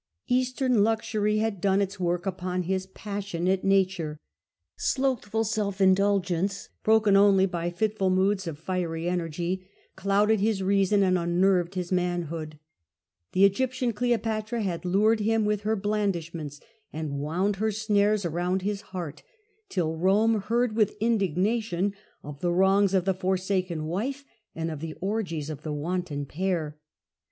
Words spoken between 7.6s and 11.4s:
fitful moods of fiery energy, clouded his reason and